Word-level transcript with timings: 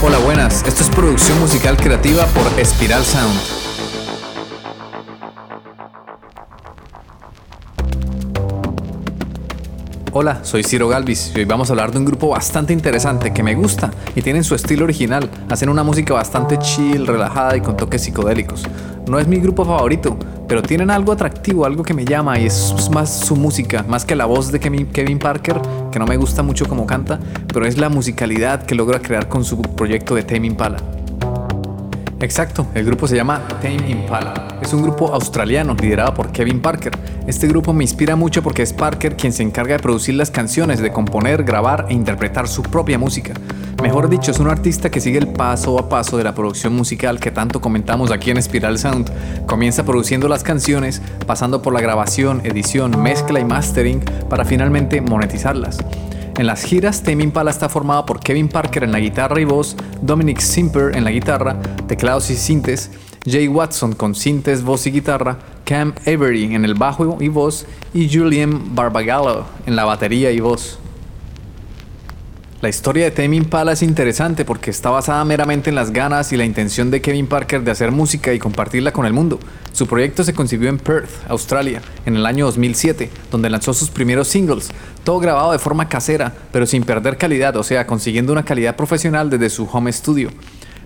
Hola, 0.00 0.18
buenas. 0.18 0.62
Esto 0.62 0.84
es 0.84 0.90
producción 0.90 1.40
musical 1.40 1.76
creativa 1.76 2.24
por 2.26 2.46
Espiral 2.60 3.02
Sound. 3.02 3.36
Hola, 10.12 10.44
soy 10.44 10.62
Ciro 10.62 10.86
Galvis 10.86 11.32
y 11.34 11.40
hoy 11.40 11.44
vamos 11.46 11.68
a 11.68 11.72
hablar 11.72 11.90
de 11.90 11.98
un 11.98 12.04
grupo 12.04 12.28
bastante 12.28 12.72
interesante 12.72 13.32
que 13.32 13.42
me 13.42 13.56
gusta 13.56 13.90
y 14.14 14.22
tienen 14.22 14.44
su 14.44 14.54
estilo 14.54 14.84
original. 14.84 15.28
Hacen 15.50 15.68
una 15.68 15.82
música 15.82 16.14
bastante 16.14 16.60
chill, 16.60 17.04
relajada 17.04 17.56
y 17.56 17.60
con 17.60 17.76
toques 17.76 18.00
psicodélicos. 18.00 18.62
No 19.08 19.18
es 19.18 19.26
mi 19.26 19.38
grupo 19.38 19.64
favorito, 19.64 20.16
pero 20.48 20.62
tienen 20.62 20.90
algo 20.90 21.12
atractivo, 21.12 21.66
algo 21.66 21.82
que 21.82 21.94
me 21.94 22.04
llama 22.04 22.38
y 22.38 22.46
es 22.46 22.74
más 22.90 23.20
su 23.20 23.36
música, 23.36 23.84
más 23.86 24.04
que 24.04 24.16
la 24.16 24.24
voz 24.24 24.50
de 24.50 24.58
Kevin 24.58 25.18
Parker, 25.18 25.60
que 25.92 25.98
no 25.98 26.06
me 26.06 26.16
gusta 26.16 26.42
mucho 26.42 26.66
como 26.66 26.86
canta, 26.86 27.20
pero 27.52 27.66
es 27.66 27.78
la 27.78 27.90
musicalidad 27.90 28.64
que 28.64 28.74
logra 28.74 29.00
crear 29.00 29.28
con 29.28 29.44
su 29.44 29.60
proyecto 29.60 30.14
de 30.14 30.22
Tame 30.22 30.46
Impala. 30.46 30.97
Exacto, 32.20 32.66
el 32.74 32.84
grupo 32.84 33.06
se 33.06 33.14
llama 33.14 33.46
Tame 33.62 33.88
Impala. 33.88 34.58
Es 34.60 34.72
un 34.72 34.82
grupo 34.82 35.14
australiano 35.14 35.74
liderado 35.74 36.14
por 36.14 36.32
Kevin 36.32 36.60
Parker. 36.60 36.92
Este 37.28 37.46
grupo 37.46 37.72
me 37.72 37.84
inspira 37.84 38.16
mucho 38.16 38.42
porque 38.42 38.62
es 38.62 38.72
Parker 38.72 39.16
quien 39.16 39.32
se 39.32 39.44
encarga 39.44 39.76
de 39.76 39.82
producir 39.82 40.16
las 40.16 40.32
canciones, 40.32 40.80
de 40.80 40.90
componer, 40.90 41.44
grabar 41.44 41.86
e 41.88 41.94
interpretar 41.94 42.48
su 42.48 42.62
propia 42.62 42.98
música. 42.98 43.34
Mejor 43.80 44.08
dicho, 44.08 44.32
es 44.32 44.40
un 44.40 44.48
artista 44.48 44.90
que 44.90 45.00
sigue 45.00 45.18
el 45.18 45.28
paso 45.28 45.78
a 45.78 45.88
paso 45.88 46.16
de 46.16 46.24
la 46.24 46.34
producción 46.34 46.74
musical 46.74 47.20
que 47.20 47.30
tanto 47.30 47.60
comentamos 47.60 48.10
aquí 48.10 48.32
en 48.32 48.42
Spiral 48.42 48.78
Sound. 48.80 49.46
Comienza 49.46 49.84
produciendo 49.84 50.26
las 50.26 50.42
canciones, 50.42 51.00
pasando 51.24 51.62
por 51.62 51.72
la 51.72 51.80
grabación, 51.80 52.40
edición, 52.44 53.00
mezcla 53.00 53.38
y 53.38 53.44
mastering 53.44 54.00
para 54.28 54.44
finalmente 54.44 55.00
monetizarlas. 55.00 55.78
En 56.38 56.46
las 56.46 56.62
giras, 56.62 57.02
Tame 57.02 57.24
Impala 57.24 57.50
está 57.50 57.68
formado 57.68 58.06
por 58.06 58.20
Kevin 58.20 58.48
Parker 58.48 58.84
en 58.84 58.92
la 58.92 59.00
guitarra 59.00 59.40
y 59.40 59.44
voz, 59.44 59.76
Dominic 60.00 60.38
Simper 60.38 60.96
en 60.96 61.02
la 61.02 61.10
guitarra, 61.10 61.60
teclados 61.88 62.30
y 62.30 62.36
sintes, 62.36 62.92
Jay 63.26 63.48
Watson 63.48 63.92
con 63.92 64.14
sintes, 64.14 64.62
voz 64.62 64.86
y 64.86 64.92
guitarra, 64.92 65.38
Cam 65.64 65.94
Avery 66.06 66.54
en 66.54 66.64
el 66.64 66.74
bajo 66.74 67.18
y 67.20 67.26
voz 67.26 67.66
y 67.92 68.08
Julian 68.08 68.76
Barbagallo 68.76 69.46
en 69.66 69.74
la 69.74 69.84
batería 69.84 70.30
y 70.30 70.38
voz. 70.38 70.78
La 72.60 72.68
historia 72.68 73.04
de 73.04 73.12
Tame 73.12 73.36
Impala 73.36 73.70
es 73.70 73.84
interesante 73.84 74.44
porque 74.44 74.72
está 74.72 74.90
basada 74.90 75.24
meramente 75.24 75.70
en 75.70 75.76
las 75.76 75.92
ganas 75.92 76.32
y 76.32 76.36
la 76.36 76.44
intención 76.44 76.90
de 76.90 77.00
Kevin 77.00 77.28
Parker 77.28 77.62
de 77.62 77.70
hacer 77.70 77.92
música 77.92 78.34
y 78.34 78.40
compartirla 78.40 78.92
con 78.92 79.06
el 79.06 79.12
mundo. 79.12 79.38
Su 79.70 79.86
proyecto 79.86 80.24
se 80.24 80.34
concibió 80.34 80.68
en 80.68 80.78
Perth, 80.78 81.08
Australia, 81.28 81.80
en 82.04 82.16
el 82.16 82.26
año 82.26 82.46
2007, 82.46 83.10
donde 83.30 83.48
lanzó 83.48 83.72
sus 83.74 83.90
primeros 83.90 84.26
singles, 84.26 84.70
todo 85.04 85.20
grabado 85.20 85.52
de 85.52 85.60
forma 85.60 85.88
casera, 85.88 86.34
pero 86.50 86.66
sin 86.66 86.82
perder 86.82 87.16
calidad, 87.16 87.54
o 87.54 87.62
sea, 87.62 87.86
consiguiendo 87.86 88.32
una 88.32 88.44
calidad 88.44 88.74
profesional 88.74 89.30
desde 89.30 89.50
su 89.50 89.68
home 89.70 89.92
studio. 89.92 90.30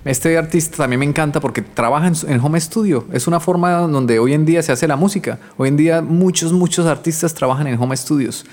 Este 0.04 0.36
artista 0.36 0.76
también 0.76 1.00
me 1.00 1.06
encanta 1.06 1.40
porque 1.40 1.62
trabaja 1.62 2.12
en, 2.26 2.40
home 2.40 2.60
studio. 2.60 3.06
Es 3.14 3.26
una 3.26 3.40
forma 3.40 3.72
donde 3.78 4.18
hoy 4.18 4.34
en 4.34 4.44
día 4.44 4.62
se 4.62 4.72
hace 4.72 4.86
la 4.86 4.96
música. 4.96 5.38
Hoy 5.56 5.68
en 5.68 5.78
día 5.78 6.02
muchos, 6.02 6.52
muchos 6.52 6.84
artistas 6.84 7.32
trabajan 7.32 7.66
en 7.66 7.80
home 7.80 7.96
studios. 7.96 8.44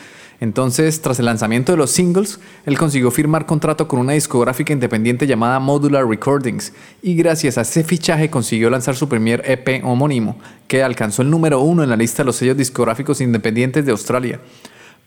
Entonces, 0.41 1.01
tras 1.01 1.19
el 1.19 1.25
lanzamiento 1.25 1.73
de 1.73 1.77
los 1.77 1.91
singles, 1.91 2.39
él 2.65 2.77
consiguió 2.77 3.11
firmar 3.11 3.45
contrato 3.45 3.87
con 3.87 3.99
una 3.99 4.13
discográfica 4.13 4.71
independiente 4.71 5.27
llamada 5.27 5.59
Modular 5.59 6.07
Recordings 6.07 6.71
y 7.01 7.15
gracias 7.15 7.57
a 7.57 7.61
ese 7.61 7.83
fichaje 7.83 8.29
consiguió 8.29 8.69
lanzar 8.69 8.95
su 8.95 9.09
primer 9.09 9.43
EP 9.45 9.83
homónimo, 9.83 10.37
que 10.67 10.81
alcanzó 10.81 11.23
el 11.23 11.29
número 11.29 11.59
uno 11.59 11.83
en 11.83 11.89
la 11.89 11.97
lista 11.97 12.23
de 12.23 12.27
los 12.27 12.37
sellos 12.37 12.55
discográficos 12.55 13.19
independientes 13.19 13.85
de 13.85 13.91
Australia. 13.91 14.39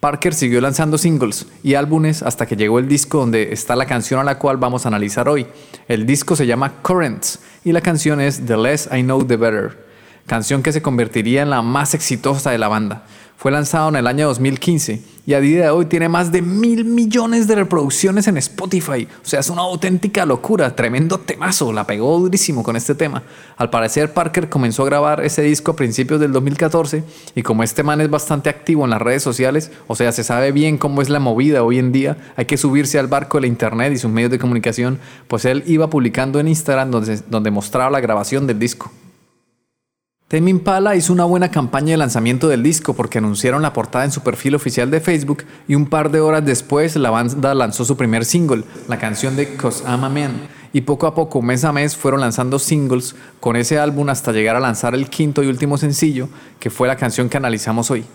Parker 0.01 0.35
siguió 0.35 0.61
lanzando 0.61 0.99
singles 0.99 1.47
y 1.63 1.75
álbumes 1.75 2.25
hasta 2.25 2.45
que 2.45 2.57
llegó 2.57 2.81
el 2.81 2.89
disco 2.89 3.19
donde 3.19 3.53
está 3.53 3.77
la 3.77 3.87
canción 3.87 4.19
a 4.21 4.25
la 4.25 4.37
cual 4.37 4.57
vamos 4.57 4.85
a 4.85 4.89
analizar 4.89 5.29
hoy. 5.29 5.47
El 5.87 6.07
disco 6.07 6.35
se 6.35 6.45
llama 6.45 6.83
Currents 6.83 7.39
y 7.65 7.71
la 7.71 7.81
canción 7.81 8.21
es 8.21 8.45
The 8.45 8.57
Less 8.57 8.89
I 8.93 9.03
Know 9.03 9.25
The 9.25 9.37
Better, 9.37 9.87
canción 10.27 10.63
que 10.63 10.73
se 10.73 10.83
convertiría 10.83 11.43
en 11.43 11.51
la 11.51 11.63
más 11.63 11.95
exitosa 11.95 12.51
de 12.51 12.59
la 12.59 12.67
banda. 12.67 13.05
Fue 13.43 13.51
lanzado 13.51 13.89
en 13.89 13.97
el 13.97 14.07
año 14.07 14.29
2015 14.29 15.03
y 15.27 15.35
a 15.35 15.41
día 15.41 15.63
de 15.63 15.71
hoy 15.71 15.87
tiene 15.87 16.09
más 16.09 16.31
de 16.31 16.43
mil 16.43 16.85
millones 16.85 17.49
de 17.49 17.57
reproducciones 17.57 18.29
en 18.29 18.37
Spotify. 18.37 19.09
O 19.21 19.27
sea, 19.27 19.41
es 19.41 19.51
una 19.51 19.63
auténtica 19.63 20.25
locura, 20.25 20.77
tremendo 20.77 21.19
temazo, 21.19 21.73
la 21.73 21.85
pegó 21.85 22.21
durísimo 22.21 22.63
con 22.63 22.77
este 22.77 22.95
tema. 22.95 23.25
Al 23.57 23.69
parecer 23.69 24.15
Parker 24.15 24.49
comenzó 24.49 24.85
a 24.85 24.87
grabar 24.87 25.25
ese 25.25 25.43
disco 25.43 25.73
a 25.73 25.77
principios 25.77 26.21
del 26.21 26.31
2014 26.31 27.03
y 27.35 27.43
como 27.43 27.65
este 27.65 27.83
man 27.83 28.01
es 28.01 28.09
bastante 28.09 28.49
activo 28.49 28.85
en 28.85 28.91
las 28.91 29.03
redes 29.03 29.25
sociales, 29.25 29.73
o 29.89 29.97
sea, 29.97 30.13
se 30.13 30.23
sabe 30.23 30.53
bien 30.53 30.79
cómo 30.79 31.03
es 31.03 31.09
la 31.09 31.19
movida 31.19 31.65
hoy 31.65 31.81
en 31.81 31.91
día, 31.91 32.19
hay 32.37 32.45
que 32.45 32.57
subirse 32.57 33.01
al 33.01 33.09
barco 33.09 33.39
de 33.39 33.41
la 33.41 33.47
internet 33.49 33.93
y 33.93 33.99
sus 33.99 34.13
medios 34.13 34.31
de 34.31 34.39
comunicación, 34.39 35.01
pues 35.27 35.47
él 35.47 35.65
iba 35.67 35.91
publicando 35.91 36.39
en 36.39 36.47
Instagram 36.47 36.93
donde, 36.93 37.21
donde 37.29 37.51
mostraba 37.51 37.91
la 37.91 37.99
grabación 37.99 38.47
del 38.47 38.61
disco. 38.61 38.93
Tame 40.33 40.49
Impala 40.49 40.97
hizo 40.97 41.13
una 41.13 41.27
buena 41.27 41.51
campaña 41.51 41.91
de 41.91 41.99
lanzamiento 41.99 42.49
del 42.49 42.63
disco 42.63 42.95
porque 42.95 43.19
anunciaron 43.19 43.61
la 43.61 43.75
portada 43.75 44.07
en 44.07 44.13
su 44.13 44.23
perfil 44.23 44.55
oficial 44.55 44.91
de 44.91 45.03
Facebook 45.03 45.45
y 45.69 45.75
un 45.75 45.85
par 45.85 46.11
de 46.11 46.21
horas 46.21 46.43
después 46.43 46.97
la 46.97 47.11
banda 47.11 47.53
lanzó 47.55 47.85
su 47.85 47.99
primer 47.99 48.25
single, 48.25 48.65
la 48.89 48.99
canción 48.99 49.37
de 49.37 49.57
Cause 49.57 49.85
I'm 49.87 50.05
a 50.05 50.09
Man. 50.09 50.49
Y 50.73 50.81
poco 50.81 51.07
a 51.07 51.15
poco, 51.15 51.43
mes 51.43 51.65
a 51.65 51.73
mes, 51.73 51.95
fueron 51.95 52.23
lanzando 52.23 52.59
singles 52.59 53.15
con 53.41 53.57
ese 53.57 53.79
álbum 53.79 54.09
hasta 54.09 54.33
llegar 54.33 54.57
a 54.57 54.61
lanzar 54.61 54.95
el 54.95 55.11
quinto 55.11 55.43
y 55.43 55.49
último 55.49 55.77
sencillo, 55.77 56.31
que 56.59 56.71
fue 56.71 56.89
la 56.89 56.97
canción 56.97 57.29
que 57.29 57.37
analizamos 57.37 57.91
hoy. 57.91 58.07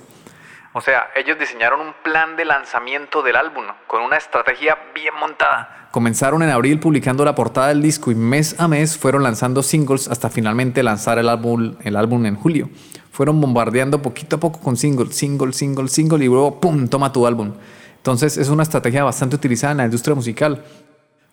O 0.77 0.81
sea, 0.81 1.07
ellos 1.15 1.39
diseñaron 1.39 1.81
un 1.81 1.93
plan 2.03 2.35
de 2.35 2.45
lanzamiento 2.45 3.23
del 3.23 3.35
álbum 3.35 3.63
con 3.87 4.03
una 4.03 4.15
estrategia 4.15 4.77
bien 4.93 5.15
montada. 5.19 5.87
Comenzaron 5.89 6.43
en 6.43 6.51
abril 6.51 6.79
publicando 6.79 7.25
la 7.25 7.33
portada 7.33 7.69
del 7.69 7.81
disco 7.81 8.11
y 8.11 8.15
mes 8.15 8.59
a 8.59 8.67
mes 8.67 8.95
fueron 8.95 9.23
lanzando 9.23 9.63
singles 9.63 10.07
hasta 10.07 10.29
finalmente 10.29 10.83
lanzar 10.83 11.17
el 11.17 11.29
álbum, 11.29 11.77
el 11.81 11.95
álbum 11.95 12.27
en 12.27 12.35
julio. 12.35 12.69
Fueron 13.11 13.41
bombardeando 13.41 14.03
poquito 14.03 14.35
a 14.35 14.39
poco 14.39 14.59
con 14.59 14.77
singles, 14.77 15.15
single, 15.15 15.51
single, 15.51 15.87
single 15.87 16.23
y 16.23 16.27
luego 16.27 16.59
¡pum! 16.59 16.87
toma 16.87 17.11
tu 17.11 17.25
álbum. 17.25 17.55
Entonces 17.95 18.37
es 18.37 18.49
una 18.49 18.61
estrategia 18.61 19.03
bastante 19.03 19.35
utilizada 19.35 19.71
en 19.71 19.77
la 19.79 19.85
industria 19.85 20.13
musical. 20.13 20.63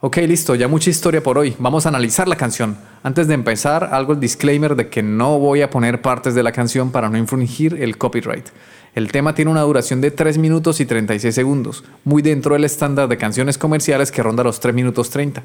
Ok, 0.06 0.18
listo, 0.18 0.54
ya 0.54 0.68
mucha 0.68 0.90
historia 0.90 1.22
por 1.22 1.38
hoy. 1.38 1.56
Vamos 1.58 1.86
a 1.86 1.88
analizar 1.88 2.28
la 2.28 2.36
canción. 2.36 2.76
Antes 3.02 3.26
de 3.26 3.32
empezar, 3.32 3.88
algo 3.90 4.12
el 4.12 4.20
disclaimer 4.20 4.76
de 4.76 4.90
que 4.90 5.02
no 5.02 5.38
voy 5.38 5.62
a 5.62 5.70
poner 5.70 6.02
partes 6.02 6.34
de 6.34 6.42
la 6.42 6.52
canción 6.52 6.92
para 6.92 7.08
no 7.08 7.16
infringir 7.16 7.82
el 7.82 7.96
copyright. 7.96 8.48
El 8.94 9.10
tema 9.10 9.34
tiene 9.34 9.50
una 9.50 9.62
duración 9.62 10.02
de 10.02 10.10
3 10.10 10.36
minutos 10.36 10.78
y 10.80 10.84
36 10.84 11.34
segundos, 11.34 11.84
muy 12.04 12.20
dentro 12.20 12.52
del 12.52 12.64
estándar 12.64 13.08
de 13.08 13.16
canciones 13.16 13.56
comerciales 13.56 14.12
que 14.12 14.22
ronda 14.22 14.44
los 14.44 14.60
3 14.60 14.74
minutos 14.74 15.08
30. 15.08 15.42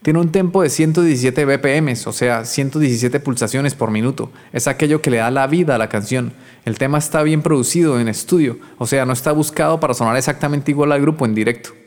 Tiene 0.00 0.18
un 0.18 0.32
tempo 0.32 0.62
de 0.62 0.70
117 0.70 1.44
BPM, 1.44 1.92
o 2.06 2.12
sea, 2.12 2.46
117 2.46 3.20
pulsaciones 3.20 3.74
por 3.74 3.90
minuto. 3.90 4.32
Es 4.54 4.66
aquello 4.66 5.02
que 5.02 5.10
le 5.10 5.18
da 5.18 5.30
la 5.30 5.46
vida 5.46 5.74
a 5.74 5.78
la 5.78 5.90
canción. 5.90 6.32
El 6.64 6.78
tema 6.78 6.96
está 6.96 7.22
bien 7.22 7.42
producido 7.42 8.00
en 8.00 8.08
estudio, 8.08 8.58
o 8.78 8.86
sea, 8.86 9.04
no 9.04 9.12
está 9.12 9.32
buscado 9.32 9.78
para 9.78 9.92
sonar 9.92 10.16
exactamente 10.16 10.70
igual 10.70 10.90
al 10.90 11.02
grupo 11.02 11.26
en 11.26 11.34
directo. 11.34 11.83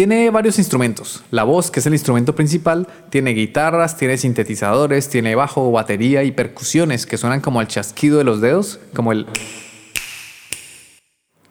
Tiene 0.00 0.30
varios 0.30 0.58
instrumentos. 0.58 1.22
La 1.30 1.44
voz, 1.44 1.70
que 1.70 1.80
es 1.80 1.84
el 1.84 1.92
instrumento 1.92 2.34
principal, 2.34 2.88
tiene 3.10 3.32
guitarras, 3.32 3.98
tiene 3.98 4.16
sintetizadores, 4.16 5.10
tiene 5.10 5.34
bajo, 5.34 5.70
batería 5.72 6.22
y 6.22 6.32
percusiones 6.32 7.04
que 7.04 7.18
suenan 7.18 7.42
como 7.42 7.60
el 7.60 7.66
chasquido 7.66 8.16
de 8.16 8.24
los 8.24 8.40
dedos, 8.40 8.80
como 8.94 9.12
el 9.12 9.26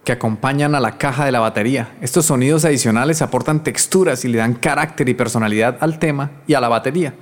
que 0.03 0.13
acompañan 0.13 0.73
a 0.73 0.79
la 0.79 0.97
caja 0.97 1.25
de 1.25 1.31
la 1.31 1.41
batería. 1.41 1.95
Estos 2.01 2.25
sonidos 2.25 2.65
adicionales 2.65 3.21
aportan 3.21 3.63
texturas 3.63 4.25
y 4.25 4.29
le 4.29 4.39
dan 4.39 4.55
carácter 4.55 5.07
y 5.09 5.13
personalidad 5.13 5.77
al 5.79 5.99
tema 5.99 6.31
y 6.47 6.55
a 6.55 6.59
la 6.59 6.69
batería. 6.69 7.13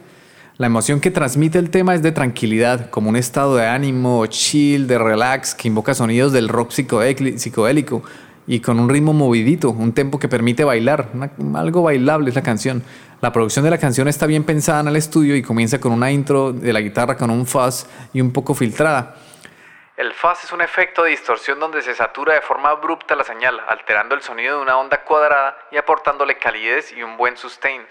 La 0.56 0.68
emoción 0.68 1.02
que 1.02 1.12
transmite 1.12 1.60
el 1.60 1.72
tema 1.72 1.94
es 1.94 2.02
de 2.04 2.14
tranquilidad, 2.14 2.90
como 2.90 3.10
un 3.10 3.18
estado 3.18 3.58
de 3.58 3.68
ánimo, 3.68 4.26
chill, 4.28 4.88
de 4.88 4.98
relax, 4.98 5.54
que 5.54 5.68
invoca 5.68 5.94
sonidos 5.94 6.32
del 6.32 6.48
rock 6.48 6.72
psicodélico 6.72 8.02
y 8.48 8.62
con 8.62 8.80
un 8.80 8.90
ritmo 8.90 9.14
movidito, 9.14 9.70
un 9.70 9.94
tempo 9.94 10.18
que 10.18 10.30
permite 10.30 10.64
bailar, 10.64 11.10
algo 11.54 11.84
bailable 11.84 12.30
es 12.30 12.36
la 12.36 12.42
canción. 12.42 12.82
La 13.20 13.34
producción 13.34 13.66
de 13.66 13.72
la 13.72 13.78
canción 13.78 14.08
está 14.08 14.26
bien 14.26 14.46
pensada 14.46 14.80
en 14.80 14.88
el 14.88 14.96
estudio 14.96 15.36
y 15.36 15.42
comienza 15.42 15.80
con 15.82 15.92
una 15.92 16.12
intro 16.12 16.54
de 16.54 16.72
la 16.72 16.80
guitarra 16.80 17.18
con 17.18 17.30
un 17.30 17.46
fuzz 17.46 17.86
y 18.14 18.22
un 18.22 18.32
poco 18.32 18.54
filtrada. 18.54 19.16
El 19.98 20.14
fuzz 20.14 20.46
es 20.46 20.52
un 20.54 20.62
efecto 20.62 21.04
de 21.04 21.10
distorsión 21.10 21.60
donde 21.60 21.82
se 21.82 21.94
satura 21.94 22.36
de 22.36 22.42
forma 22.42 22.70
abrupta 22.70 23.16
la 23.16 23.24
señal, 23.24 23.60
alterando 23.68 24.16
el 24.16 24.22
sonido 24.22 24.58
de 24.58 24.62
una 24.62 24.78
onda 24.78 25.04
cuadrada 25.04 25.58
y 25.72 25.78
aportándole 25.78 26.38
calidez 26.38 26.94
y 26.96 27.04
un 27.04 27.18
buen 27.18 27.36
sustain. 27.36 27.82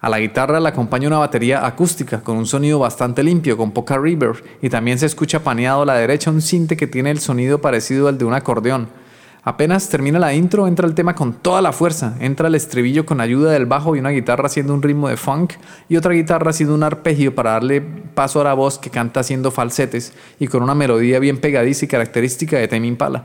A 0.00 0.08
la 0.08 0.18
guitarra 0.18 0.58
le 0.58 0.68
acompaña 0.68 1.06
una 1.06 1.18
batería 1.18 1.64
acústica 1.64 2.22
con 2.22 2.36
un 2.36 2.46
sonido 2.46 2.80
bastante 2.80 3.22
limpio, 3.22 3.56
con 3.56 3.70
poca 3.70 3.98
reverb, 3.98 4.42
y 4.60 4.68
también 4.68 4.98
se 4.98 5.06
escucha 5.06 5.44
paneado 5.44 5.82
a 5.82 5.86
la 5.86 5.94
derecha 5.94 6.30
un 6.30 6.42
cinte 6.42 6.76
que 6.76 6.88
tiene 6.88 7.12
el 7.12 7.20
sonido 7.20 7.60
parecido 7.60 8.08
al 8.08 8.18
de 8.18 8.24
un 8.24 8.34
acordeón. 8.34 9.01
Apenas 9.44 9.88
termina 9.88 10.20
la 10.20 10.34
intro, 10.34 10.68
entra 10.68 10.86
el 10.86 10.94
tema 10.94 11.16
con 11.16 11.32
toda 11.32 11.60
la 11.60 11.72
fuerza. 11.72 12.14
Entra 12.20 12.46
el 12.46 12.54
estribillo 12.54 13.04
con 13.04 13.20
ayuda 13.20 13.50
del 13.50 13.66
bajo 13.66 13.96
y 13.96 13.98
una 13.98 14.10
guitarra 14.10 14.46
haciendo 14.46 14.72
un 14.72 14.82
ritmo 14.82 15.08
de 15.08 15.16
funk 15.16 15.54
y 15.88 15.96
otra 15.96 16.12
guitarra 16.12 16.50
haciendo 16.50 16.76
un 16.76 16.84
arpegio 16.84 17.34
para 17.34 17.52
darle 17.52 17.80
paso 17.80 18.40
a 18.40 18.44
la 18.44 18.54
voz 18.54 18.78
que 18.78 18.90
canta 18.90 19.18
haciendo 19.18 19.50
falsetes 19.50 20.12
y 20.38 20.46
con 20.46 20.62
una 20.62 20.76
melodía 20.76 21.18
bien 21.18 21.38
pegadiza 21.38 21.86
y 21.86 21.88
característica 21.88 22.56
de 22.56 22.68
Tame 22.68 22.86
Impala. 22.86 23.24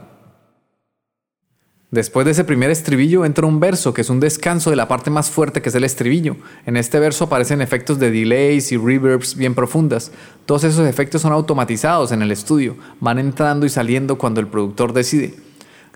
Después 1.92 2.26
de 2.26 2.32
ese 2.32 2.44
primer 2.44 2.72
estribillo 2.72 3.24
entra 3.24 3.46
un 3.46 3.60
verso, 3.60 3.94
que 3.94 4.02
es 4.02 4.10
un 4.10 4.20
descanso 4.20 4.72
de 4.72 4.76
la 4.76 4.88
parte 4.88 5.12
más 5.12 5.30
fuerte 5.30 5.62
que 5.62 5.70
es 5.70 5.76
el 5.76 5.84
estribillo. 5.84 6.36
En 6.66 6.78
este 6.78 7.00
verso 7.00 7.26
aparecen 7.26 7.62
efectos 7.62 8.00
de 8.00 8.12
delays 8.12 8.72
y 8.72 8.78
reverbs 8.78 9.36
bien 9.36 9.54
profundas. 9.54 10.12
Todos 10.48 10.64
esos 10.64 10.88
efectos 10.88 11.22
son 11.22 11.32
automatizados 11.32 12.12
en 12.12 12.24
el 12.24 12.32
estudio, 12.32 12.76
van 13.00 13.20
entrando 13.20 13.68
y 13.68 13.70
saliendo 13.70 14.18
cuando 14.18 14.42
el 14.42 14.48
productor 14.48 14.94
decide. 14.94 15.47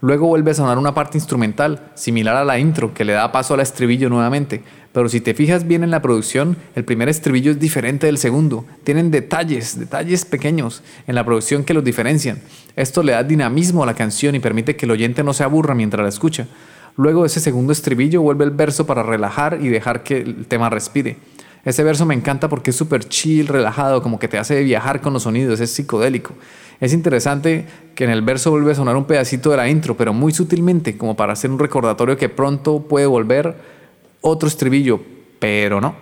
Luego 0.01 0.25
vuelve 0.25 0.50
a 0.50 0.56
sonar 0.56 0.80
una 0.80 0.95
parte 0.95 1.19
instrumental, 1.19 1.92
similar 1.94 2.36
a 2.36 2.44
la 2.44 2.57
intro, 2.57 2.92
que 2.92 3.06
le 3.06 3.13
da 3.13 3.31
paso 3.31 3.53
al 3.53 3.59
estribillo 3.59 4.09
nuevamente. 4.09 4.63
Pero 4.92 5.07
si 5.07 5.21
te 5.21 5.36
fijas 5.36 5.68
bien 5.68 5.83
en 5.83 5.92
la 5.92 6.01
producción, 6.01 6.57
el 6.75 6.83
primer 6.83 7.07
estribillo 7.07 7.51
es 7.51 7.59
diferente 7.59 8.07
del 8.07 8.18
segundo. 8.18 8.65
Tienen 8.83 9.12
detalles, 9.12 9.80
detalles 9.80 10.25
pequeños 10.25 10.81
en 11.06 11.13
la 11.13 11.24
producción 11.24 11.63
que 11.63 11.75
los 11.75 11.83
diferencian. 11.83 12.42
Esto 12.75 13.03
le 13.03 13.12
da 13.12 13.24
dinamismo 13.24 13.83
a 13.83 13.86
la 13.86 13.94
canción 13.94 14.33
y 14.33 14.39
permite 14.39 14.75
que 14.75 14.86
el 14.86 14.92
oyente 14.92 15.24
no 15.24 15.33
se 15.33 15.44
aburra 15.44 15.75
mientras 15.75 16.01
la 16.01 16.09
escucha. 16.09 16.48
Luego 16.98 17.24
ese 17.24 17.39
segundo 17.39 17.71
estribillo 17.71 18.24
vuelve 18.24 18.44
el 18.44 18.51
verso 18.51 18.88
para 18.88 19.03
relajar 19.03 19.59
y 19.62 19.69
dejar 19.69 20.01
que 20.01 20.18
el 20.18 20.48
tema 20.48 20.71
respire. 20.71 21.18
Ese 21.63 21.84
verso 21.84 22.06
me 22.06 22.16
encanta 22.16 22.50
porque 22.50 22.72
es 22.72 22.75
súper 22.75 23.08
chill, 23.08 23.48
relajado, 23.48 24.02
como 24.02 24.18
que 24.18 24.28
te 24.28 24.38
hace 24.38 24.63
viajar 24.63 25.02
con 25.02 25.13
los 25.13 25.24
sonidos, 25.24 25.60
es 25.60 25.72
psicodélico. 25.72 26.34
Es 26.80 26.94
interesante 26.94 27.68
que 27.94 28.06
en 28.06 28.10
el 28.10 28.24
verso 28.24 28.50
vuelve 28.50 28.72
a 28.72 28.75
sonar 28.75 28.96
un 28.96 29.06
pedacito 29.06 29.52
de 29.52 29.58
la 29.58 29.69
intro, 29.69 29.96
pero 29.96 30.13
muy 30.13 30.31
sutilmente, 30.31 30.98
como 30.98 31.16
para 31.16 31.34
hacer 31.34 31.52
un 31.52 31.60
recordatorio 31.60 32.18
que 32.18 32.30
pronto 32.30 32.81
puede 32.81 33.06
volver 33.06 33.56
otro 34.22 34.48
estribillo, 34.48 35.00
pero 35.38 35.80
no. 35.80 35.96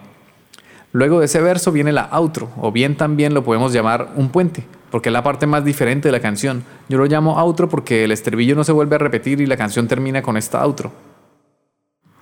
Luego 0.93 1.19
de 1.19 1.25
ese 1.25 1.41
verso 1.41 1.71
viene 1.71 1.91
la 1.91 2.07
outro, 2.11 2.49
o 2.57 2.71
bien 2.71 2.95
también 2.95 3.33
lo 3.33 3.43
podemos 3.43 3.73
llamar 3.73 4.13
un 4.15 4.29
puente, 4.29 4.63
porque 4.89 5.09
es 5.09 5.13
la 5.13 5.23
parte 5.23 5.45
más 5.45 5.65
diferente 5.65 6.07
de 6.07 6.13
la 6.13 6.21
canción. 6.21 6.63
Yo 6.87 6.97
lo 6.97 7.05
llamo 7.05 7.37
outro 7.37 7.67
porque 7.67 8.05
el 8.05 8.11
estribillo 8.11 8.55
no 8.55 8.63
se 8.63 8.71
vuelve 8.71 8.95
a 8.95 8.99
repetir 8.99 9.41
y 9.41 9.45
la 9.45 9.57
canción 9.57 9.87
termina 9.87 10.21
con 10.21 10.37
esta 10.37 10.63
outro. 10.63 10.93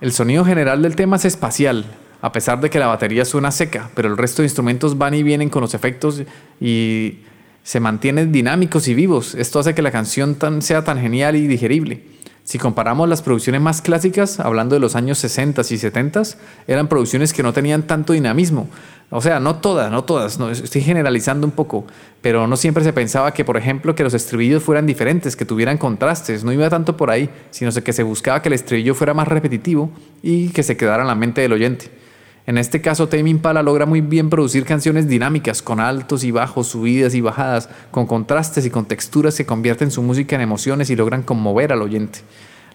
El 0.00 0.12
sonido 0.12 0.44
general 0.44 0.82
del 0.82 0.96
tema 0.96 1.16
es 1.16 1.24
espacial, 1.24 1.86
a 2.20 2.32
pesar 2.32 2.60
de 2.60 2.70
que 2.70 2.78
la 2.78 2.86
batería 2.86 3.24
suena 3.24 3.50
seca, 3.50 3.90
pero 3.94 4.08
el 4.08 4.16
resto 4.16 4.42
de 4.42 4.46
instrumentos 4.46 4.98
van 4.98 5.14
y 5.14 5.22
vienen 5.22 5.50
con 5.50 5.62
los 5.62 5.74
efectos 5.74 6.22
y 6.60 7.20
se 7.62 7.80
mantienen 7.80 8.32
dinámicos 8.32 8.88
y 8.88 8.94
vivos. 8.94 9.34
Esto 9.34 9.58
hace 9.60 9.74
que 9.74 9.82
la 9.82 9.90
canción 9.90 10.36
sea 10.60 10.84
tan 10.84 11.00
genial 11.00 11.36
y 11.36 11.46
digerible. 11.46 12.02
Si 12.48 12.58
comparamos 12.58 13.06
las 13.10 13.20
producciones 13.20 13.60
más 13.60 13.82
clásicas, 13.82 14.40
hablando 14.40 14.74
de 14.74 14.80
los 14.80 14.96
años 14.96 15.18
60 15.18 15.60
y 15.68 15.76
70, 15.76 16.22
eran 16.66 16.88
producciones 16.88 17.34
que 17.34 17.42
no 17.42 17.52
tenían 17.52 17.82
tanto 17.82 18.14
dinamismo. 18.14 18.70
O 19.10 19.20
sea, 19.20 19.38
no 19.38 19.56
todas, 19.56 19.92
no 19.92 20.04
todas, 20.04 20.38
no, 20.38 20.48
estoy 20.50 20.80
generalizando 20.80 21.46
un 21.46 21.50
poco, 21.50 21.86
pero 22.22 22.46
no 22.46 22.56
siempre 22.56 22.84
se 22.84 22.94
pensaba 22.94 23.34
que, 23.34 23.44
por 23.44 23.58
ejemplo, 23.58 23.94
que 23.94 24.02
los 24.02 24.14
estribillos 24.14 24.62
fueran 24.62 24.86
diferentes, 24.86 25.36
que 25.36 25.44
tuvieran 25.44 25.76
contrastes, 25.76 26.42
no 26.42 26.50
iba 26.50 26.70
tanto 26.70 26.96
por 26.96 27.10
ahí, 27.10 27.28
sino 27.50 27.70
que 27.70 27.92
se 27.92 28.02
buscaba 28.02 28.40
que 28.40 28.48
el 28.48 28.54
estribillo 28.54 28.94
fuera 28.94 29.12
más 29.12 29.28
repetitivo 29.28 29.90
y 30.22 30.48
que 30.48 30.62
se 30.62 30.78
quedara 30.78 31.02
en 31.02 31.08
la 31.08 31.14
mente 31.14 31.42
del 31.42 31.52
oyente. 31.52 31.90
En 32.48 32.56
este 32.56 32.80
caso, 32.80 33.10
Tame 33.10 33.28
Impala 33.28 33.62
logra 33.62 33.84
muy 33.84 34.00
bien 34.00 34.30
producir 34.30 34.64
canciones 34.64 35.06
dinámicas, 35.06 35.60
con 35.60 35.80
altos 35.80 36.24
y 36.24 36.30
bajos, 36.30 36.68
subidas 36.68 37.14
y 37.14 37.20
bajadas, 37.20 37.68
con 37.90 38.06
contrastes 38.06 38.64
y 38.64 38.70
con 38.70 38.86
texturas 38.86 39.36
que 39.36 39.44
convierten 39.44 39.90
su 39.90 40.02
música 40.02 40.34
en 40.34 40.40
emociones 40.40 40.88
y 40.88 40.96
logran 40.96 41.22
conmover 41.22 41.74
al 41.74 41.82
oyente. 41.82 42.20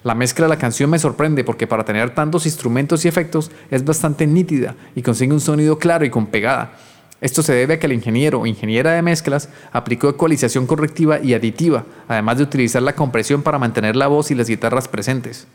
La 0.04 0.14
mezcla 0.14 0.46
de 0.46 0.50
la 0.50 0.60
canción 0.60 0.92
me 0.92 1.00
sorprende 1.00 1.44
porque 1.44 1.66
para 1.66 1.86
tener 1.86 2.12
tantos 2.12 2.46
instrumentos 2.46 3.04
y 3.04 3.08
efectos 3.08 3.50
es 3.72 3.84
bastante 3.84 4.28
nítida 4.28 4.76
y 4.96 5.02
consigue 5.02 5.34
un 5.34 5.42
sonido 5.42 5.80
claro 5.80 6.06
y 6.06 6.12
con 6.12 6.28
pegada. 6.28 6.74
Esto 7.20 7.42
se 7.42 7.54
debe 7.54 7.74
a 7.74 7.80
que 7.80 7.88
el 7.88 7.94
ingeniero 7.94 8.42
o 8.42 8.46
ingeniera 8.46 8.92
de 8.92 9.02
mezclas 9.02 9.50
aplicó 9.72 10.08
ecualización 10.08 10.68
correctiva 10.68 11.20
y 11.20 11.34
aditiva, 11.34 11.84
además 12.08 12.38
de 12.38 12.44
utilizar 12.44 12.84
la 12.84 12.94
compresión 12.94 13.42
para 13.42 13.58
mantener 13.58 13.96
la 13.96 14.06
voz 14.06 14.30
y 14.30 14.36
las 14.36 14.48
guitarras 14.48 14.88
presentes. 14.88 15.48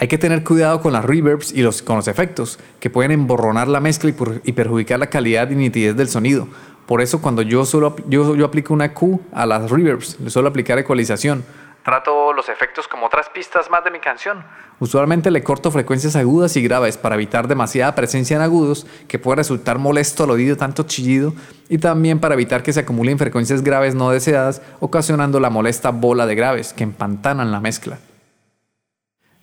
Hay 0.00 0.08
que 0.08 0.16
tener 0.16 0.42
cuidado 0.42 0.80
con 0.80 0.94
las 0.94 1.04
reverbs 1.04 1.52
y 1.52 1.60
los, 1.60 1.82
con 1.82 1.96
los 1.96 2.08
efectos, 2.08 2.58
que 2.80 2.88
pueden 2.88 3.10
emborronar 3.10 3.68
la 3.68 3.80
mezcla 3.80 4.10
y, 4.44 4.52
perjudicar 4.52 4.98
la 4.98 5.08
calidad 5.08 5.50
y 5.50 5.56
nitidez 5.56 5.94
del 5.94 6.08
sonido. 6.08 6.48
Por 6.86 7.02
eso 7.02 7.20
cuando 7.20 7.42
yo 7.42 7.66
solo 7.66 7.94
yo, 8.08 8.34
yo 8.34 8.46
aplico 8.46 8.72
una 8.72 8.94
Q 8.94 9.20
a 9.30 9.44
las 9.44 9.70
reverbs, 9.70 10.18
le 10.18 10.30
suelo 10.30 10.48
aplicar 10.48 10.78
ecualización. 10.78 11.44
Trato 11.84 12.32
los 12.32 12.48
efectos 12.48 12.88
como 12.88 13.04
otras 13.04 13.28
pistas 13.28 13.68
más 13.68 13.84
de 13.84 13.90
mi 13.90 14.00
canción. 14.00 14.42
Usualmente 14.78 15.30
le 15.30 15.42
corto 15.42 15.70
frecuencias 15.70 16.16
agudas 16.16 16.56
y 16.56 16.62
graves 16.62 16.96
para 16.96 17.16
evitar 17.16 17.46
demasiada 17.46 17.94
presencia 17.94 18.36
en 18.36 18.42
agudos 18.42 18.86
que 19.06 19.18
puede 19.18 19.36
resultar 19.36 19.78
molesto 19.78 20.24
al 20.24 20.30
oído 20.30 20.56
tanto 20.56 20.84
chillido 20.84 21.34
y 21.68 21.76
también 21.76 22.20
para 22.20 22.36
evitar 22.36 22.62
que 22.62 22.72
se 22.72 22.80
acumulen 22.80 23.18
frecuencias 23.18 23.62
graves 23.62 23.94
no 23.94 24.10
deseadas 24.10 24.62
ocasionando 24.80 25.40
la 25.40 25.50
molesta 25.50 25.90
bola 25.90 26.24
de 26.24 26.36
graves 26.36 26.72
que 26.72 26.84
empantanan 26.84 27.52
la 27.52 27.60
mezcla. 27.60 27.98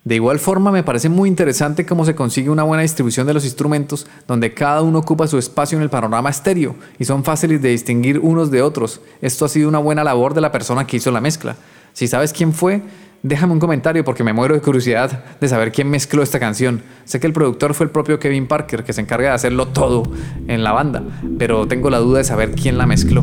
De 0.08 0.14
igual 0.14 0.38
forma, 0.38 0.72
me 0.72 0.82
parece 0.82 1.10
muy 1.10 1.28
interesante 1.28 1.84
cómo 1.84 2.02
se 2.06 2.14
consigue 2.14 2.48
una 2.48 2.62
buena 2.62 2.82
distribución 2.82 3.26
de 3.26 3.34
los 3.34 3.44
instrumentos, 3.44 4.06
donde 4.26 4.54
cada 4.54 4.80
uno 4.80 5.00
ocupa 5.00 5.26
su 5.26 5.36
espacio 5.36 5.76
en 5.76 5.82
el 5.82 5.90
panorama 5.90 6.30
estéreo 6.30 6.76
y 6.98 7.04
son 7.04 7.24
fáciles 7.24 7.60
de 7.60 7.68
distinguir 7.68 8.18
unos 8.18 8.50
de 8.50 8.62
otros. 8.62 9.02
Esto 9.20 9.44
ha 9.44 9.50
sido 9.50 9.68
una 9.68 9.80
buena 9.80 10.02
labor 10.02 10.32
de 10.32 10.40
la 10.40 10.50
persona 10.50 10.86
que 10.86 10.96
hizo 10.96 11.10
la 11.10 11.20
mezcla. 11.20 11.56
Si 11.92 12.08
sabes 12.08 12.32
quién 12.32 12.54
fue, 12.54 12.80
déjame 13.22 13.52
un 13.52 13.60
comentario 13.60 14.02
porque 14.02 14.24
me 14.24 14.32
muero 14.32 14.54
de 14.54 14.62
curiosidad 14.62 15.24
de 15.42 15.46
saber 15.46 15.72
quién 15.72 15.90
mezcló 15.90 16.22
esta 16.22 16.40
canción. 16.40 16.80
Sé 17.04 17.20
que 17.20 17.26
el 17.26 17.34
productor 17.34 17.74
fue 17.74 17.84
el 17.84 17.90
propio 17.90 18.18
Kevin 18.18 18.46
Parker, 18.46 18.84
que 18.84 18.94
se 18.94 19.02
encarga 19.02 19.28
de 19.28 19.34
hacerlo 19.34 19.68
todo 19.68 20.04
en 20.46 20.64
la 20.64 20.72
banda, 20.72 21.02
pero 21.38 21.68
tengo 21.68 21.90
la 21.90 21.98
duda 21.98 22.16
de 22.16 22.24
saber 22.24 22.52
quién 22.52 22.78
la 22.78 22.86
mezcló. 22.86 23.22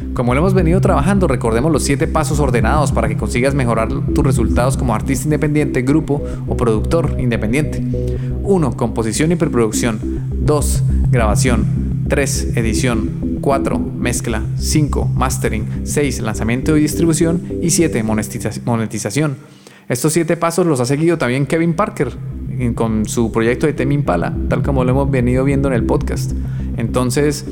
Como 0.13 0.33
lo 0.33 0.41
hemos 0.41 0.53
venido 0.53 0.81
trabajando, 0.81 1.27
recordemos 1.27 1.71
los 1.71 1.83
7 1.83 2.07
pasos 2.07 2.39
ordenados 2.39 2.91
para 2.91 3.07
que 3.07 3.15
consigas 3.15 3.55
mejorar 3.55 3.89
tus 4.13 4.25
resultados 4.25 4.75
como 4.75 4.93
artista 4.93 5.25
independiente, 5.25 5.83
grupo 5.83 6.21
o 6.47 6.57
productor 6.57 7.15
independiente. 7.17 7.81
1. 8.43 8.77
Composición 8.77 9.31
y 9.31 9.35
preproducción. 9.35 9.99
2. 10.43 10.83
Grabación. 11.11 12.05
3. 12.09 12.57
Edición. 12.57 13.39
4. 13.39 13.79
Mezcla. 13.79 14.43
5. 14.57 15.05
Mastering. 15.15 15.65
6. 15.83 16.19
Lanzamiento 16.21 16.75
y 16.75 16.81
distribución. 16.81 17.41
Y 17.61 17.69
7. 17.69 18.03
Monetización. 18.03 19.37
Estos 19.87 20.13
7 20.13 20.35
pasos 20.35 20.67
los 20.67 20.81
ha 20.81 20.85
seguido 20.85 21.17
también 21.17 21.45
Kevin 21.45 21.73
Parker 21.73 22.11
con 22.75 23.05
su 23.07 23.31
proyecto 23.31 23.65
de 23.65 23.73
Temi 23.73 23.95
Impala, 23.95 24.35
tal 24.47 24.61
como 24.61 24.83
lo 24.83 24.91
hemos 24.91 25.09
venido 25.09 25.43
viendo 25.43 25.67
en 25.67 25.73
el 25.73 25.83
podcast. 25.83 26.33
Entonces, 26.77 27.45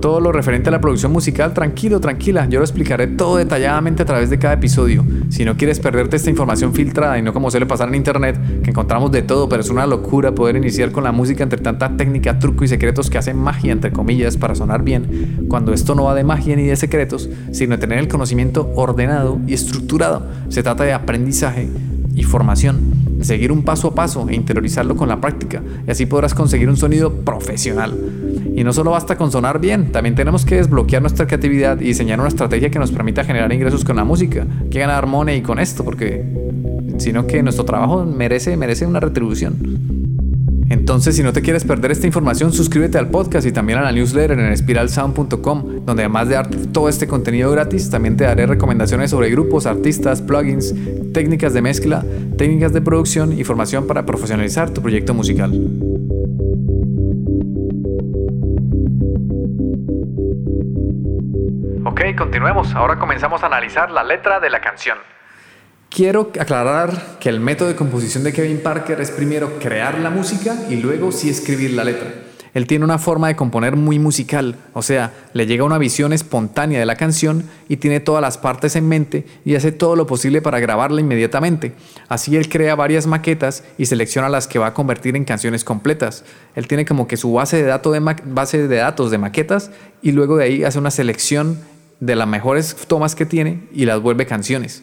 todo 0.00 0.20
lo 0.20 0.32
referente 0.32 0.68
a 0.68 0.72
la 0.72 0.80
producción 0.80 1.12
musical, 1.12 1.54
tranquilo, 1.54 2.00
tranquila, 2.00 2.46
yo 2.48 2.58
lo 2.58 2.64
explicaré 2.64 3.06
todo 3.06 3.36
detalladamente 3.36 4.02
a 4.02 4.06
través 4.06 4.30
de 4.30 4.38
cada 4.38 4.54
episodio. 4.54 5.04
Si 5.28 5.44
no 5.44 5.56
quieres 5.56 5.80
perderte 5.80 6.16
esta 6.16 6.30
información 6.30 6.72
filtrada 6.74 7.18
y 7.18 7.22
no 7.22 7.32
como 7.32 7.50
suele 7.50 7.66
pasar 7.66 7.88
en 7.88 7.96
internet, 7.96 8.38
que 8.62 8.70
encontramos 8.70 9.10
de 9.12 9.22
todo, 9.22 9.48
pero 9.48 9.62
es 9.62 9.70
una 9.70 9.86
locura 9.86 10.34
poder 10.34 10.56
iniciar 10.56 10.92
con 10.92 11.04
la 11.04 11.12
música 11.12 11.42
entre 11.42 11.60
tanta 11.60 11.96
técnica, 11.96 12.38
truco 12.38 12.64
y 12.64 12.68
secretos 12.68 13.10
que 13.10 13.18
hacen 13.18 13.36
magia, 13.36 13.72
entre 13.72 13.92
comillas, 13.92 14.36
para 14.36 14.54
sonar 14.54 14.82
bien, 14.82 15.46
cuando 15.48 15.72
esto 15.72 15.94
no 15.94 16.04
va 16.04 16.14
de 16.14 16.24
magia 16.24 16.56
ni 16.56 16.64
de 16.64 16.76
secretos, 16.76 17.28
sino 17.52 17.76
de 17.76 17.78
tener 17.78 17.98
el 17.98 18.08
conocimiento 18.08 18.70
ordenado 18.76 19.38
y 19.46 19.54
estructurado. 19.54 20.26
Se 20.48 20.62
trata 20.62 20.84
de 20.84 20.92
aprendizaje 20.92 21.68
y 22.14 22.22
formación 22.22 22.98
seguir 23.20 23.52
un 23.52 23.62
paso 23.62 23.88
a 23.88 23.94
paso 23.94 24.26
e 24.28 24.34
interiorizarlo 24.34 24.96
con 24.96 25.08
la 25.08 25.20
práctica 25.20 25.62
y 25.86 25.90
así 25.90 26.06
podrás 26.06 26.34
conseguir 26.34 26.68
un 26.68 26.76
sonido 26.76 27.12
profesional. 27.12 27.96
Y 28.58 28.64
no 28.64 28.72
solo 28.72 28.90
basta 28.90 29.16
con 29.16 29.30
sonar 29.30 29.60
bien, 29.60 29.92
también 29.92 30.16
tenemos 30.16 30.44
que 30.44 30.56
desbloquear 30.56 31.00
nuestra 31.00 31.28
creatividad 31.28 31.80
y 31.80 31.84
diseñar 31.84 32.18
una 32.18 32.26
estrategia 32.28 32.70
que 32.70 32.80
nos 32.80 32.90
permita 32.90 33.22
generar 33.22 33.52
ingresos 33.52 33.84
con 33.84 33.94
la 33.94 34.02
música, 34.02 34.44
que 34.68 34.80
ganar 34.80 35.06
money 35.06 35.42
con 35.42 35.60
esto, 35.60 35.84
porque 35.84 36.24
sino 36.96 37.24
que 37.24 37.40
nuestro 37.40 37.64
trabajo 37.64 38.04
merece, 38.04 38.56
merece 38.56 38.84
una 38.84 38.98
retribución. 38.98 39.54
Entonces, 40.70 41.14
si 41.14 41.22
no 41.22 41.32
te 41.32 41.40
quieres 41.40 41.62
perder 41.62 41.92
esta 41.92 42.08
información, 42.08 42.52
suscríbete 42.52 42.98
al 42.98 43.10
podcast 43.10 43.46
y 43.46 43.52
también 43.52 43.78
a 43.78 43.82
la 43.82 43.92
newsletter 43.92 44.36
en 44.36 44.52
espiralsound.com, 44.52 45.84
donde 45.86 46.02
además 46.02 46.28
de 46.28 46.34
darte 46.34 46.56
todo 46.72 46.88
este 46.88 47.06
contenido 47.06 47.52
gratis, 47.52 47.90
también 47.90 48.16
te 48.16 48.24
daré 48.24 48.46
recomendaciones 48.46 49.12
sobre 49.12 49.30
grupos, 49.30 49.66
artistas, 49.66 50.20
plugins, 50.20 50.74
técnicas 51.14 51.54
de 51.54 51.62
mezcla, 51.62 52.04
técnicas 52.36 52.72
de 52.72 52.80
producción 52.80 53.38
y 53.38 53.44
formación 53.44 53.86
para 53.86 54.04
profesionalizar 54.04 54.70
tu 54.70 54.82
proyecto 54.82 55.14
musical. 55.14 55.87
Ok, 61.84 62.00
continuemos. 62.16 62.74
Ahora 62.74 62.98
comenzamos 62.98 63.42
a 63.42 63.46
analizar 63.46 63.90
la 63.90 64.04
letra 64.04 64.40
de 64.40 64.50
la 64.50 64.60
canción. 64.60 64.98
Quiero 65.90 66.30
aclarar 66.38 66.90
que 67.18 67.28
el 67.28 67.40
método 67.40 67.68
de 67.68 67.76
composición 67.76 68.22
de 68.24 68.32
Kevin 68.32 68.62
Parker 68.62 69.00
es 69.00 69.10
primero 69.10 69.58
crear 69.58 69.98
la 69.98 70.10
música 70.10 70.54
y 70.68 70.76
luego 70.76 71.12
sí 71.12 71.30
escribir 71.30 71.72
la 71.72 71.84
letra. 71.84 72.27
Él 72.54 72.66
tiene 72.66 72.84
una 72.84 72.98
forma 72.98 73.28
de 73.28 73.36
componer 73.36 73.76
muy 73.76 73.98
musical, 73.98 74.56
o 74.72 74.82
sea, 74.82 75.12
le 75.32 75.46
llega 75.46 75.64
una 75.64 75.78
visión 75.78 76.12
espontánea 76.12 76.78
de 76.78 76.86
la 76.86 76.96
canción 76.96 77.44
y 77.68 77.76
tiene 77.76 78.00
todas 78.00 78.22
las 78.22 78.38
partes 78.38 78.76
en 78.76 78.88
mente 78.88 79.26
y 79.44 79.54
hace 79.54 79.72
todo 79.72 79.96
lo 79.96 80.06
posible 80.06 80.42
para 80.42 80.60
grabarla 80.60 81.00
inmediatamente. 81.00 81.74
Así 82.08 82.36
él 82.36 82.48
crea 82.48 82.74
varias 82.74 83.06
maquetas 83.06 83.64
y 83.76 83.86
selecciona 83.86 84.28
las 84.28 84.46
que 84.46 84.58
va 84.58 84.68
a 84.68 84.74
convertir 84.74 85.16
en 85.16 85.24
canciones 85.24 85.64
completas. 85.64 86.24
Él 86.54 86.66
tiene 86.66 86.84
como 86.84 87.06
que 87.06 87.16
su 87.16 87.32
base 87.32 87.58
de, 87.58 87.64
datos 87.64 87.92
de, 89.10 89.18
maquetas 89.18 89.70
y 90.02 90.12
luego 90.12 90.36
de 90.36 90.44
ahí 90.44 90.64
hace 90.64 90.78
una 90.78 90.90
selección 90.90 91.58
de 92.00 92.16
las 92.16 92.28
mejores 92.28 92.76
tomas 92.86 93.14
que 93.14 93.26
tiene 93.26 93.68
y 93.72 93.84
las 93.84 94.00
vuelve 94.00 94.26
canciones. 94.26 94.82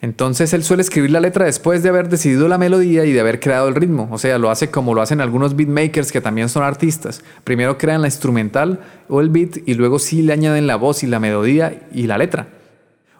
Entonces 0.00 0.52
él 0.52 0.62
suele 0.62 0.82
escribir 0.82 1.10
la 1.10 1.18
letra 1.18 1.44
después 1.44 1.82
de 1.82 1.88
haber 1.88 2.08
decidido 2.08 2.46
la 2.46 2.56
melodía 2.56 3.04
y 3.04 3.12
de 3.12 3.20
haber 3.20 3.40
creado 3.40 3.66
el 3.68 3.74
ritmo. 3.74 4.08
O 4.12 4.18
sea, 4.18 4.38
lo 4.38 4.50
hace 4.50 4.70
como 4.70 4.94
lo 4.94 5.02
hacen 5.02 5.20
algunos 5.20 5.56
beatmakers 5.56 6.12
que 6.12 6.20
también 6.20 6.48
son 6.48 6.62
artistas. 6.62 7.22
Primero 7.42 7.78
crean 7.78 8.02
la 8.02 8.06
instrumental 8.06 8.80
o 9.08 9.20
el 9.20 9.28
beat 9.28 9.58
y 9.66 9.74
luego 9.74 9.98
sí 9.98 10.22
le 10.22 10.32
añaden 10.32 10.68
la 10.68 10.76
voz 10.76 11.02
y 11.02 11.08
la 11.08 11.18
melodía 11.18 11.88
y 11.92 12.06
la 12.06 12.16
letra. 12.16 12.48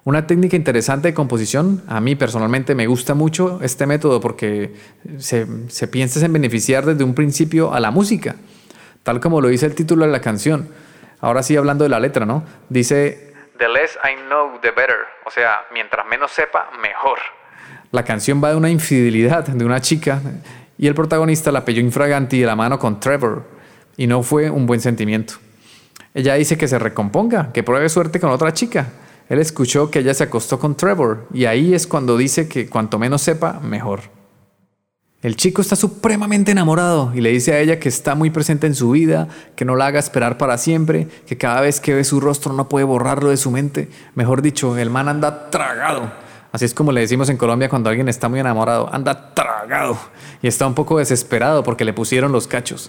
Una 0.04 0.26
técnica 0.26 0.56
interesante 0.56 1.08
de 1.08 1.14
composición, 1.14 1.82
a 1.88 2.00
mí 2.00 2.14
personalmente 2.14 2.74
me 2.74 2.86
gusta 2.86 3.12
mucho 3.12 3.58
este 3.60 3.84
método 3.84 4.20
porque 4.20 4.72
se, 5.18 5.46
se 5.66 5.88
piensa 5.88 6.24
en 6.24 6.32
beneficiar 6.32 6.86
desde 6.86 7.04
un 7.04 7.14
principio 7.14 7.74
a 7.74 7.80
la 7.80 7.90
música, 7.90 8.36
tal 9.02 9.20
como 9.20 9.40
lo 9.40 9.48
dice 9.48 9.66
el 9.66 9.74
título 9.74 10.06
de 10.06 10.12
la 10.12 10.20
canción. 10.20 10.68
Ahora 11.20 11.42
sí 11.42 11.56
hablando 11.56 11.82
de 11.84 11.90
la 11.90 11.98
letra, 11.98 12.24
¿no? 12.24 12.44
Dice 12.68 13.27
The 13.58 13.68
less 13.68 13.98
I 14.04 14.14
know, 14.28 14.60
the 14.60 14.70
better. 14.70 15.06
O 15.26 15.30
sea, 15.30 15.66
mientras 15.72 16.06
menos 16.06 16.30
sepa, 16.30 16.70
mejor. 16.80 17.18
La 17.90 18.04
canción 18.04 18.42
va 18.42 18.50
de 18.50 18.56
una 18.56 18.70
infidelidad 18.70 19.46
de 19.46 19.64
una 19.64 19.80
chica 19.80 20.20
y 20.76 20.86
el 20.86 20.94
protagonista 20.94 21.50
la 21.50 21.64
pelló 21.64 21.80
infraganti 21.80 22.40
de 22.40 22.46
la 22.46 22.54
mano 22.54 22.78
con 22.78 23.00
Trevor 23.00 23.44
y 23.96 24.06
no 24.06 24.22
fue 24.22 24.48
un 24.48 24.66
buen 24.66 24.80
sentimiento. 24.80 25.34
Ella 26.14 26.34
dice 26.34 26.56
que 26.56 26.68
se 26.68 26.78
recomponga, 26.78 27.52
que 27.52 27.62
pruebe 27.62 27.88
suerte 27.88 28.20
con 28.20 28.30
otra 28.30 28.52
chica. 28.52 28.92
Él 29.28 29.40
escuchó 29.40 29.90
que 29.90 30.00
ella 30.00 30.14
se 30.14 30.24
acostó 30.24 30.58
con 30.58 30.76
Trevor 30.76 31.26
y 31.32 31.46
ahí 31.46 31.74
es 31.74 31.86
cuando 31.86 32.16
dice 32.16 32.48
que 32.48 32.68
cuanto 32.68 32.98
menos 32.98 33.22
sepa, 33.22 33.60
mejor. 33.60 34.17
El 35.20 35.34
chico 35.34 35.60
está 35.60 35.74
supremamente 35.74 36.52
enamorado 36.52 37.10
y 37.12 37.20
le 37.20 37.30
dice 37.30 37.52
a 37.52 37.58
ella 37.58 37.80
que 37.80 37.88
está 37.88 38.14
muy 38.14 38.30
presente 38.30 38.68
en 38.68 38.76
su 38.76 38.92
vida, 38.92 39.26
que 39.56 39.64
no 39.64 39.74
la 39.74 39.86
haga 39.86 39.98
esperar 39.98 40.38
para 40.38 40.58
siempre, 40.58 41.08
que 41.26 41.36
cada 41.36 41.60
vez 41.60 41.80
que 41.80 41.92
ve 41.92 42.04
su 42.04 42.20
rostro 42.20 42.52
no 42.52 42.68
puede 42.68 42.84
borrarlo 42.84 43.30
de 43.30 43.36
su 43.36 43.50
mente. 43.50 43.88
Mejor 44.14 44.42
dicho, 44.42 44.78
el 44.78 44.90
man 44.90 45.08
anda 45.08 45.50
tragado. 45.50 46.12
Así 46.52 46.64
es 46.64 46.72
como 46.72 46.92
le 46.92 47.00
decimos 47.00 47.28
en 47.30 47.36
Colombia 47.36 47.68
cuando 47.68 47.90
alguien 47.90 48.08
está 48.08 48.28
muy 48.28 48.38
enamorado, 48.38 48.88
anda 48.94 49.34
tragado 49.34 49.98
y 50.40 50.46
está 50.46 50.68
un 50.68 50.74
poco 50.74 50.98
desesperado 50.98 51.64
porque 51.64 51.84
le 51.84 51.92
pusieron 51.92 52.30
los 52.30 52.46
cachos. 52.46 52.88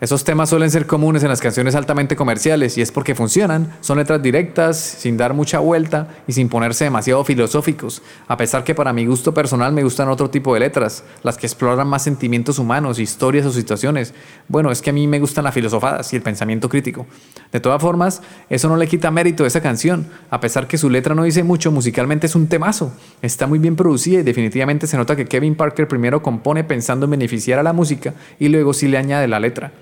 Esos 0.00 0.22
temas 0.22 0.48
suelen 0.48 0.70
ser 0.70 0.86
comunes 0.86 1.24
en 1.24 1.28
las 1.28 1.40
canciones 1.40 1.74
altamente 1.74 2.14
comerciales 2.14 2.78
y 2.78 2.82
es 2.82 2.92
porque 2.92 3.16
funcionan, 3.16 3.76
son 3.80 3.98
letras 3.98 4.22
directas, 4.22 4.78
sin 4.78 5.16
dar 5.16 5.34
mucha 5.34 5.58
vuelta 5.58 6.06
y 6.28 6.34
sin 6.34 6.48
ponerse 6.48 6.84
demasiado 6.84 7.24
filosóficos, 7.24 8.00
a 8.28 8.36
pesar 8.36 8.62
que 8.62 8.76
para 8.76 8.92
mi 8.92 9.06
gusto 9.06 9.34
personal 9.34 9.72
me 9.72 9.82
gustan 9.82 10.08
otro 10.08 10.30
tipo 10.30 10.54
de 10.54 10.60
letras, 10.60 11.02
las 11.24 11.36
que 11.36 11.48
exploran 11.48 11.88
más 11.88 12.04
sentimientos 12.04 12.60
humanos, 12.60 13.00
historias 13.00 13.44
o 13.44 13.50
situaciones. 13.50 14.14
Bueno, 14.46 14.70
es 14.70 14.82
que 14.82 14.90
a 14.90 14.92
mí 14.92 15.08
me 15.08 15.18
gustan 15.18 15.42
las 15.42 15.54
filosofadas 15.54 16.12
y 16.12 16.16
el 16.16 16.22
pensamiento 16.22 16.68
crítico. 16.68 17.04
De 17.50 17.58
todas 17.58 17.82
formas, 17.82 18.22
eso 18.50 18.68
no 18.68 18.76
le 18.76 18.86
quita 18.86 19.10
mérito 19.10 19.42
a 19.42 19.48
esa 19.48 19.60
canción, 19.60 20.06
a 20.30 20.38
pesar 20.38 20.68
que 20.68 20.78
su 20.78 20.90
letra 20.90 21.16
no 21.16 21.24
dice 21.24 21.42
mucho, 21.42 21.72
musicalmente 21.72 22.28
es 22.28 22.36
un 22.36 22.46
temazo, 22.46 22.92
está 23.20 23.48
muy 23.48 23.58
bien 23.58 23.74
producida 23.74 24.20
y 24.20 24.22
definitivamente 24.22 24.86
se 24.86 24.96
nota 24.96 25.16
que 25.16 25.26
Kevin 25.26 25.56
Parker 25.56 25.88
primero 25.88 26.22
compone 26.22 26.62
pensando 26.62 27.06
en 27.06 27.10
beneficiar 27.10 27.58
a 27.58 27.64
la 27.64 27.72
música 27.72 28.14
y 28.38 28.46
luego 28.46 28.72
sí 28.72 28.86
le 28.86 28.96
añade 28.96 29.26
la 29.26 29.40
letra. 29.40 29.72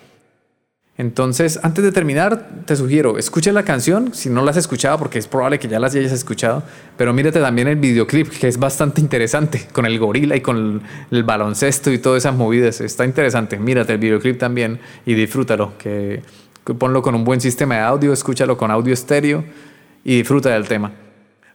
Entonces, 0.99 1.61
antes 1.63 1.85
de 1.85 1.93
terminar, 1.93 2.49
te 2.65 2.75
sugiero, 2.75 3.19
escucha 3.19 3.53
la 3.53 3.65
canción, 3.65 4.15
si 4.15 4.31
no 4.31 4.43
la 4.43 4.53
has 4.53 4.57
escuchado, 4.57 4.99
porque 4.99 5.19
es 5.19 5.27
probable 5.27 5.59
que 5.59 5.69
ya 5.69 5.79
las 5.79 5.95
hayas 5.95 6.13
escuchado, 6.13 6.63
pero 6.97 7.13
mírate 7.13 7.39
también 7.39 7.69
el 7.69 7.77
videoclip, 7.77 8.31
que 8.31 8.49
es 8.49 8.59
bastante 8.59 9.03
interesante, 9.03 9.69
con 9.73 9.85
el 9.85 9.99
gorila 9.99 10.37
y 10.37 10.41
con 10.41 10.83
el, 11.11 11.23
baloncesto 11.23 11.93
y 11.93 11.99
todas 11.99 12.23
esas 12.23 12.35
movidas. 12.35 12.81
Está 12.81 13.05
interesante, 13.05 13.59
mírate 13.59 13.93
el 13.93 13.99
videoclip 13.99 14.39
también 14.39 14.81
y 15.05 15.13
disfrútalo, 15.13 15.77
que, 15.77 16.23
que 16.65 16.73
ponlo 16.73 17.03
con 17.03 17.15
un 17.15 17.25
buen 17.25 17.43
sistema 17.43 17.75
de 17.75 17.83
audio, 17.83 18.15
escúchalo 18.15 18.57
con 18.57 18.71
audio 18.71 18.95
estéreo 18.95 19.45
y 20.03 20.17
disfruta 20.17 20.49
del 20.49 20.67
tema. 20.67 20.93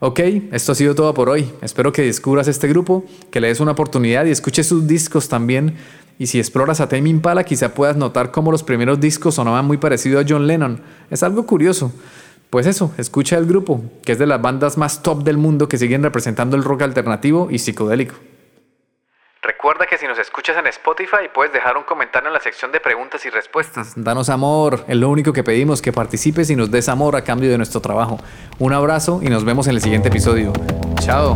Ok, 0.04 0.20
esto 0.52 0.72
ha 0.72 0.76
sido 0.76 0.94
todo 0.94 1.14
por 1.14 1.30
hoy. 1.30 1.52
Espero 1.62 1.92
que 1.92 2.02
descubras 2.04 2.48
este 2.48 2.68
grupo, 2.68 3.06
que 3.32 3.40
le 3.40 3.50
des 3.50 3.60
una 3.60 3.72
oportunidad 3.72 4.26
y 4.26 4.32
escuches 4.32 4.68
sus 4.68 4.88
discos 4.88 5.30
también 5.30 5.76
y 6.22 6.28
si 6.28 6.38
exploras 6.38 6.80
a 6.82 6.88
Tame 6.88 7.10
Impala, 7.10 7.44
quizá 7.44 7.74
puedas 7.74 7.98
notar 7.98 8.30
cómo 8.30 8.52
los 8.52 8.62
primeros 8.62 9.00
discos 9.00 9.34
sonaban 9.34 9.66
muy 9.66 9.78
parecido 9.78 10.20
a 10.20 10.24
John 10.24 10.46
Lennon. 10.46 10.80
Es 11.10 11.24
algo 11.24 11.48
curioso. 11.48 11.92
Pues 12.52 12.68
eso, 12.68 12.94
escucha 13.00 13.40
el 13.40 13.48
grupo, 13.48 13.84
que 14.06 14.12
es 14.12 14.20
de 14.20 14.28
las 14.28 14.40
bandas 14.40 14.78
más 14.78 15.02
top 15.02 15.24
del 15.24 15.38
mundo 15.38 15.68
que 15.68 15.80
siguen 15.80 16.04
representando 16.04 16.56
el 16.56 16.64
rock 16.64 16.84
alternativo 16.84 17.48
y 17.50 17.58
psicodélico. 17.58 18.14
Recuerda 19.42 19.88
que 19.88 19.98
si 19.98 20.06
nos 20.06 20.20
escuchas 20.20 20.56
en 20.60 20.68
Spotify 20.68 21.28
puedes 21.34 21.54
dejar 21.54 21.76
un 21.76 21.86
comentario 21.86 22.28
en 22.28 22.34
la 22.34 22.40
sección 22.40 22.72
de 22.72 22.80
preguntas 22.80 23.26
y 23.26 23.32
respuestas. 23.32 23.94
Danos 23.96 24.30
amor, 24.30 24.86
es 24.88 24.98
lo 24.98 25.10
único 25.10 25.34
que 25.34 25.44
pedimos, 25.44 25.82
que 25.82 25.92
participes 25.92 26.52
y 26.52 26.56
nos 26.56 26.70
des 26.70 26.88
amor 26.88 27.16
a 27.16 27.24
cambio 27.24 27.50
de 27.50 27.58
nuestro 27.58 27.82
trabajo. 27.82 28.20
Un 28.60 28.74
abrazo 28.74 29.22
y 29.24 29.30
nos 29.30 29.44
vemos 29.44 29.66
en 29.66 29.74
el 29.74 29.82
siguiente 29.82 30.10
episodio. 30.10 30.54
Chao. 31.00 31.36